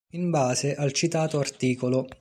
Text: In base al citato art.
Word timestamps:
In 0.13 0.31
base 0.31 0.73
al 0.73 0.93
citato 0.93 1.37
art. 1.37 1.57